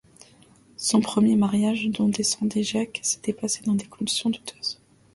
[0.77, 4.79] Son premier mariage, dont descendait Jacques, s'était passé dans des conditions douteuses.